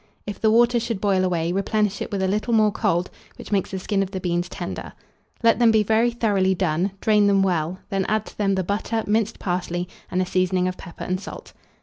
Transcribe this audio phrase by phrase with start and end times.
[0.25, 3.69] If the water should boil away, replenish it with a little more cold, which makes
[3.69, 4.93] the skin of the beans tender.
[5.43, 9.03] Let them be very thoroughly done; drain them well; then add to them the butter,
[9.05, 11.53] minced parsley, and a seasoning of pepper and salt.